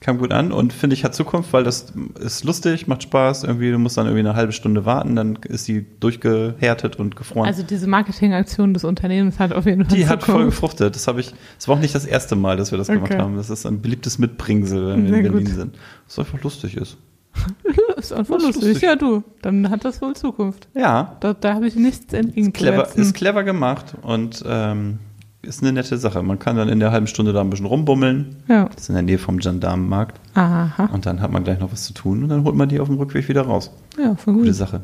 Kam 0.00 0.18
gut 0.18 0.30
an 0.30 0.52
und 0.52 0.72
finde 0.74 0.94
ich 0.94 1.04
hat 1.04 1.14
Zukunft, 1.14 1.52
weil 1.52 1.64
das 1.64 1.86
ist 2.20 2.44
lustig, 2.44 2.86
macht 2.86 3.02
Spaß. 3.04 3.44
Irgendwie, 3.44 3.70
du 3.72 3.78
musst 3.78 3.96
dann 3.96 4.06
irgendwie 4.06 4.20
eine 4.28 4.34
halbe 4.36 4.52
Stunde 4.52 4.84
warten, 4.84 5.16
dann 5.16 5.36
ist 5.48 5.64
sie 5.64 5.86
durchgehärtet 6.00 6.96
und 6.96 7.16
gefroren. 7.16 7.46
Also 7.46 7.62
diese 7.62 7.86
Marketingaktion 7.86 8.74
des 8.74 8.84
Unternehmens 8.84 9.38
hat 9.38 9.52
auf 9.52 9.64
jeden 9.64 9.84
Fall 9.86 9.96
die 9.96 10.06
hat 10.06 10.22
voll 10.22 10.34
Zukunft. 10.34 10.50
gefruchtet. 10.56 10.94
Das 10.96 11.08
habe 11.08 11.20
ich. 11.20 11.32
Es 11.58 11.66
war 11.66 11.76
auch 11.76 11.80
nicht 11.80 11.94
das 11.94 12.04
erste 12.04 12.36
Mal, 12.36 12.56
dass 12.56 12.70
wir 12.72 12.78
das 12.78 12.88
gemacht 12.88 13.10
Okay. 13.12 13.20
haben. 13.20 13.36
Das 13.36 13.48
ist 13.50 13.64
ein 13.66 13.80
beliebtes 13.80 14.18
Mitbringsel, 14.18 14.86
wenn 14.88 15.06
wir 15.08 15.16
in 15.16 15.22
Berlin 15.22 15.44
gut. 15.46 15.54
sind. 15.54 15.78
Was 16.06 16.18
einfach 16.18 16.42
lustig 16.42 16.76
ist. 16.76 16.98
ist 18.10 18.12
einfach 18.12 18.36
ist 18.36 18.42
lustig. 18.44 18.64
lustig. 18.64 18.82
Ja, 18.82 18.96
du, 18.96 19.22
dann 19.42 19.70
hat 19.70 19.84
das 19.84 20.00
wohl 20.02 20.14
Zukunft. 20.16 20.68
Ja, 20.74 21.16
Da, 21.20 21.34
da 21.34 21.54
habe 21.54 21.66
ich 21.66 21.76
nichts 21.76 22.06
clever, 22.08 22.24
entgegenzusetzen. 22.26 23.02
ist 23.02 23.14
clever 23.14 23.44
gemacht 23.44 23.94
und 24.02 24.42
ähm, 24.46 24.98
ist 25.42 25.62
eine 25.62 25.72
nette 25.72 25.96
Sache. 25.98 26.22
Man 26.22 26.38
kann 26.38 26.56
dann 26.56 26.68
in 26.68 26.80
der 26.80 26.90
halben 26.90 27.06
Stunde 27.06 27.32
da 27.32 27.40
ein 27.40 27.50
bisschen 27.50 27.66
rumbummeln. 27.66 28.36
Ja. 28.48 28.64
Das 28.66 28.82
ist 28.84 28.88
in 28.88 28.94
der 28.96 29.02
Nähe 29.02 29.18
vom 29.18 29.38
Gendarmenmarkt. 29.38 30.20
Aha. 30.34 30.86
Und 30.92 31.06
dann 31.06 31.20
hat 31.20 31.30
man 31.30 31.44
gleich 31.44 31.60
noch 31.60 31.70
was 31.72 31.84
zu 31.84 31.92
tun 31.94 32.22
und 32.24 32.28
dann 32.30 32.42
holt 32.44 32.56
man 32.56 32.68
die 32.68 32.80
auf 32.80 32.88
dem 32.88 32.96
Rückweg 32.96 33.28
wieder 33.28 33.42
raus. 33.42 33.70
Ja, 34.02 34.16
voll 34.16 34.34
Gute 34.34 34.46
gut. 34.46 34.54
Sache. 34.56 34.80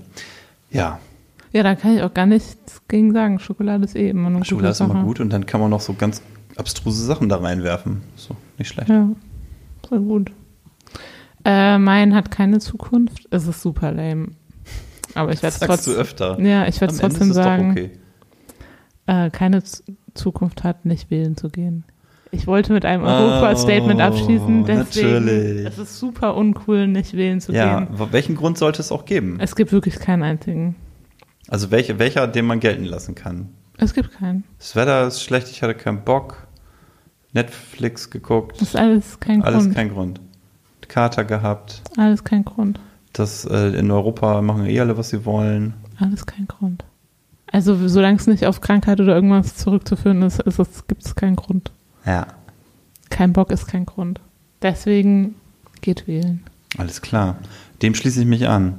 Ja, 0.70 0.98
Ja, 1.52 1.62
da 1.64 1.74
kann 1.74 1.96
ich 1.96 2.02
auch 2.02 2.14
gar 2.14 2.26
nichts 2.26 2.80
gegen 2.88 3.12
sagen. 3.12 3.38
Schokolade 3.38 3.84
ist 3.84 3.96
eh 3.96 4.08
immer 4.10 4.28
eine 4.28 4.44
Schokolade 4.44 4.72
gute 4.74 4.84
ist 4.84 4.90
immer 4.90 5.02
gut 5.04 5.20
und 5.20 5.30
dann 5.30 5.44
kann 5.46 5.60
man 5.60 5.70
noch 5.70 5.80
so 5.80 5.94
ganz 5.94 6.22
abstruse 6.56 7.04
Sachen 7.04 7.28
da 7.28 7.36
reinwerfen. 7.36 8.02
So, 8.16 8.36
nicht 8.58 8.68
schlecht. 8.68 8.88
Ja, 8.88 9.08
voll 9.88 10.00
gut. 10.00 10.30
Äh, 11.44 11.78
mein 11.78 12.14
hat 12.14 12.30
keine 12.30 12.58
Zukunft. 12.61 13.26
Es 13.30 13.46
ist 13.46 13.62
super 13.62 13.92
lame. 13.92 14.28
Aber 15.14 15.32
ich 15.32 15.42
werde 15.42 15.54
es 15.54 15.61
trotzdem. 15.61 15.94
öfter. 15.94 16.40
Ja, 16.40 16.66
ich 16.66 16.80
werde 16.80 16.94
es 16.94 17.00
trotzdem 17.00 17.32
sagen. 17.32 17.70
Okay. 17.72 17.90
äh, 19.06 19.30
keine 19.30 19.62
Z 19.62 19.84
Zukunft 20.14 20.62
hat, 20.62 20.84
nicht 20.84 21.11
wählen 21.11 21.37
zu 21.38 21.49
gehen. 21.49 21.84
Ich 22.32 22.46
wollte 22.46 22.72
mit 22.75 22.84
einem 22.84 23.02
Europa-Statement 23.04 23.99
Oh, 24.00 24.04
abschließen, 24.04 24.64
deswegen 24.66 25.14
natürlich. 25.25 25.66
es 25.66 25.78
ist 25.78 25.99
super 25.99 26.34
uncool, 26.37 26.87
nicht 26.87 27.14
wählen 27.14 27.40
zu 27.40 27.52
Ja, 27.52 27.80
gehen. 27.80 27.99
w- 27.99 28.06
welchen 28.11 28.37
Grund 28.37 28.58
sollte 28.58 28.80
es 28.80 28.92
auch 28.92 29.06
geben? 29.06 29.38
Es 29.40 29.56
gibt 29.56 29.72
wirklich 29.72 29.99
keinen 29.99 30.22
einzigen. 30.22 30.76
Also 31.49 31.70
welche, 31.70 31.99
welcher, 31.99 32.26
den 32.26 32.44
man 32.46 32.61
gelten 32.61 32.84
lassen 32.84 33.14
kann? 33.14 33.49
Es 33.78 33.94
gibt 33.94 34.12
keinen. 34.12 34.44
Das 34.58 34.76
Wetter 34.76 35.06
ist 35.06 35.22
schlecht, 35.22 35.49
ich 35.50 35.62
hatte 35.62 35.75
keinen 35.75 36.04
Bock. 36.04 36.46
Netflix 37.32 38.11
geguckt. 38.11 38.61
Das 38.61 38.68
ist 38.68 38.76
alles 38.76 39.18
kein 39.18 39.42
Alles 39.42 39.64
Grund. 39.64 39.75
kein 39.75 39.88
Grund. 39.90 40.20
Kater 40.92 41.25
gehabt. 41.25 41.82
alles 41.96 42.22
kein 42.25 42.44
Grund. 42.44 42.78
Das 43.14 43.44
äh, 43.44 43.68
in 43.78 43.90
Europa 43.90 44.40
machen 44.42 44.66
eh 44.66 44.78
alle, 44.80 44.96
was 44.99 45.08
sie 45.11 45.25
wollen. 45.25 45.75
Alles 45.99 46.26
kein 46.26 46.46
Grund. 46.46 46.84
Also 47.46 47.88
solange 47.88 48.16
es 48.16 48.26
nicht 48.26 48.46
auf 48.46 48.61
Krankheit 48.61 49.00
oder 49.00 49.14
irgendwas 49.14 49.56
zurückzuführen 49.56 50.22
ist, 50.22 50.40
ist 50.40 50.88
gibt 50.88 51.04
es 51.04 51.14
keinen 51.14 51.37
Grund. 51.37 51.70
Ja, 52.06 52.26
Kein 53.11 53.32
Bock 53.32 53.50
ist 53.50 53.66
kein 53.66 53.84
Grund. 53.87 54.20
Deswegen 54.62 55.34
geht 55.82 56.06
wählen. 56.06 56.42
alles 56.78 57.02
klar. 57.02 57.37
Dem 57.82 57.94
schließe 57.94 58.20
ich 58.20 58.26
mich 58.26 58.49
an. 58.49 58.76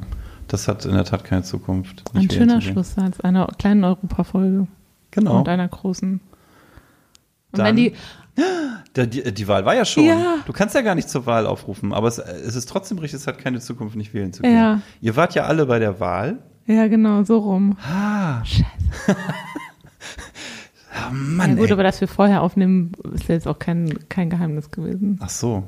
Das 0.47 0.67
hat 0.67 0.85
in 0.85 0.93
der 0.93 1.05
Tat 1.05 1.23
keine 1.23 1.43
Zukunft. 1.43 2.03
Ein 2.13 2.29
schöner. 2.29 2.61
Schlusssatz 2.61 3.19
einer 3.21 3.47
kleinen 3.57 3.83
Europa-Folge 3.83 4.67
Genau. 5.11 5.39
und 5.39 5.49
einer 5.49 5.67
großen. 5.67 6.13
Und 6.13 6.21
Dann- 7.59 7.65
wenn 7.67 7.75
die, 7.75 7.93
die, 8.95 9.33
die 9.33 9.47
Wahl 9.47 9.65
war 9.65 9.75
ja 9.75 9.85
schon. 9.85 10.05
Ja. 10.05 10.37
Du 10.45 10.53
kannst 10.53 10.75
ja 10.75 10.81
gar 10.81 10.95
nicht 10.95 11.09
zur 11.09 11.25
Wahl 11.25 11.45
aufrufen, 11.45 11.93
aber 11.93 12.07
es, 12.07 12.17
es 12.17 12.55
ist 12.55 12.67
trotzdem 12.69 12.97
richtig, 12.97 13.19
es 13.19 13.27
hat 13.27 13.37
keine 13.37 13.59
Zukunft, 13.59 13.95
nicht 13.95 14.13
wählen 14.13 14.33
zu 14.33 14.41
gehen. 14.41 14.55
Ja. 14.55 14.81
Ihr 15.01 15.15
wart 15.15 15.35
ja 15.35 15.43
alle 15.43 15.65
bei 15.65 15.79
der 15.79 15.99
Wahl. 15.99 16.39
ja 16.65 16.87
genau, 16.87 17.23
so 17.23 17.37
rum. 17.39 17.77
Ah. 17.83 18.43
Scheiße. 18.43 18.65
Ah, 20.95 21.09
Mann, 21.11 21.51
ja 21.51 21.55
gut, 21.55 21.67
ey. 21.67 21.73
aber 21.73 21.83
dass 21.83 22.01
wir 22.01 22.07
vorher 22.07 22.41
aufnehmen, 22.41 22.91
ist 23.13 23.27
jetzt 23.27 23.47
auch 23.47 23.59
kein, 23.59 24.07
kein 24.09 24.29
Geheimnis 24.29 24.71
gewesen. 24.71 25.19
Ach 25.21 25.29
so. 25.29 25.63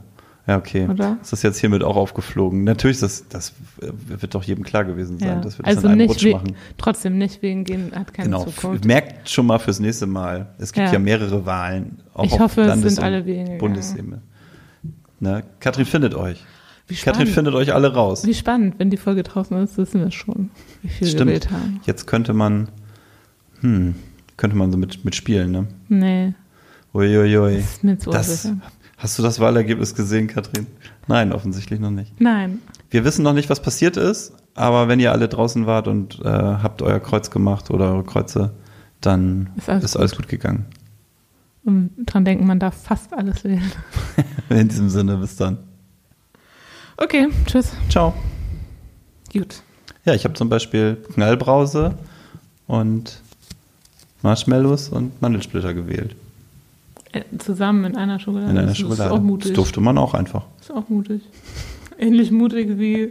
Ja, 0.47 0.57
okay. 0.57 0.87
Oder? 0.87 1.17
Ist 1.21 1.31
das 1.33 1.41
jetzt 1.41 1.57
hiermit 1.59 1.83
auch 1.83 1.95
aufgeflogen? 1.95 2.63
Natürlich, 2.63 2.99
das, 2.99 3.27
das 3.29 3.53
wird 3.79 4.35
doch 4.35 4.43
jedem 4.43 4.63
klar 4.63 4.85
gewesen 4.85 5.17
sein, 5.17 5.27
Ja. 5.29 5.41
dass 5.41 5.57
wir 5.57 5.63
das 5.63 5.77
Also 5.77 5.87
in 5.87 5.93
einem 5.93 5.97
nicht 6.01 6.09
Rutsch 6.11 6.23
we- 6.25 6.31
machen. 6.33 6.55
Trotzdem 6.77 7.17
nicht 7.17 7.41
wegen 7.41 7.63
gehen 7.63 7.91
hat 7.95 8.13
keine 8.13 8.29
Genau. 8.29 8.45
Zukunft. 8.45 8.85
Merkt 8.85 9.27
schon 9.29 9.47
mal 9.47 9.57
fürs 9.57 9.79
nächste 9.79 10.05
Mal. 10.05 10.47
Es 10.59 10.71
gibt 10.71 10.85
ja, 10.87 10.93
Ja. 10.93 10.99
mehrere 10.99 11.45
Wahlen. 11.47 11.97
Auch 12.13 12.25
Ich 12.25 12.39
hoffe, 12.39 12.61
es 12.61 12.67
Landes- 12.67 12.93
sind 12.95 12.99
und 12.99 13.05
alle 13.05 13.23
gegangen. 13.23 13.57
Bundesebene. 13.57 14.21
Ne? 15.19 15.43
Katrin 15.59 15.85
findet 15.85 16.13
euch. 16.13 16.43
Wie 16.87 16.93
Katrin 16.95 17.25
findet 17.25 17.55
euch 17.55 17.73
alle 17.73 17.91
raus. 17.95 18.27
Wie 18.27 18.33
spannend, 18.35 18.75
wenn 18.77 18.91
die 18.91 18.97
Folge 18.97 19.23
draußen 19.23 19.57
ist, 19.63 19.75
wissen 19.79 20.01
wir 20.01 20.11
schon, 20.11 20.51
wie 20.83 20.89
viel 20.89 21.07
wir 21.07 21.11
Stimmt. 21.11 21.25
gewählt 21.27 21.49
haben. 21.49 21.79
Jetzt 21.87 22.05
könnte 22.05 22.33
man, 22.33 22.67
hm, 23.61 23.95
könnte 24.37 24.55
man 24.55 24.71
so 24.71 24.77
mit, 24.77 25.03
mitspielen, 25.03 25.51
ne? 25.51 25.67
Nee, 25.89 26.33
Uiuiui. 26.93 27.55
das 27.55 27.63
ist 27.65 27.83
mir 27.83 27.97
zu 27.97 28.11
Das, 28.11 28.45
unsicher. 28.45 28.57
Hast 29.05 29.19
du 29.19 29.23
das 29.23 29.39
Wahlergebnis 29.39 29.93
gesehen, 29.93 30.25
Katrin? 30.25 30.65
Nein, 31.07 31.31
offensichtlich 31.31 31.79
noch 31.79 31.91
nicht. 31.91 32.19
Nein. 32.19 32.59
Wir 32.89 33.05
wissen 33.05 33.21
noch 33.21 33.33
nicht, 33.33 33.51
was 33.51 33.61
passiert 33.61 33.97
ist, 33.97 34.33
aber 34.55 34.87
wenn 34.87 34.99
ihr 34.99 35.11
alle 35.11 35.29
draußen 35.29 35.67
wart 35.67 35.87
und 35.87 36.19
äh, 36.21 36.27
habt 36.27 36.81
euer 36.81 36.99
Kreuz 36.99 37.29
gemacht 37.29 37.69
oder 37.69 37.91
eure 37.91 38.03
Kreuze, 38.03 38.55
dann 39.01 39.51
Ist 39.57 39.69
alles 39.69 39.83
ist 39.83 39.97
alles 39.97 40.15
gut 40.15 40.27
gegangen. 40.27 40.65
Und 41.63 41.91
dran 42.07 42.25
denken, 42.25 42.47
man 42.47 42.59
darf 42.59 42.81
fast 42.81 43.13
alles 43.13 43.43
wählen. 43.43 43.71
In 44.49 44.69
diesem 44.69 44.89
Sinne, 44.89 45.17
bis 45.17 45.35
dann. 45.35 45.59
Okay, 46.97 47.27
tschüss. 47.45 47.73
Ciao. 47.89 48.15
Gut. 49.31 49.61
Ja, 50.05 50.15
ich 50.15 50.23
habe 50.23 50.33
zum 50.33 50.49
Beispiel 50.49 50.97
Knallbrause 51.13 51.95
und 52.65 53.21
Marshmallows 54.23 54.89
und 54.89 55.21
Mandelsplitter 55.21 55.75
gewählt. 55.75 56.15
Äh, 57.15 57.37
Zusammen 57.37 57.85
in 57.85 57.95
einer 57.95 58.19
Schokolade. 58.19 58.51
In 58.51 58.57
einer 58.57 58.67
das 58.67 58.77
Schokolade. 58.77 59.03
ist 59.03 59.11
auch 59.11 59.21
mutig. 59.21 59.47
Das 59.51 59.55
durfte 59.55 59.79
man 59.79 59.97
auch 59.97 60.13
einfach. 60.13 60.43
ist 60.59 60.71
auch 60.71 60.89
mutig. 60.89 61.21
Ähnlich 61.97 62.29
mutig 62.29 62.77
wie 62.77 63.09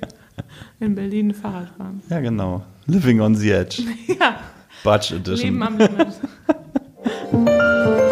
in 0.79 0.95
Berlin 0.95 1.33
Fahrradfahren. 1.33 2.03
Ja, 2.11 2.21
genau. 2.21 2.63
Living 2.87 3.21
on 3.21 3.35
the 3.35 3.51
Edge. 3.51 3.83
Ja, 4.21 4.41
Budge 4.83 5.17
Edition. 5.17 5.39
Leben 5.39 5.63
am 5.63 5.79
Limit. 5.79 6.09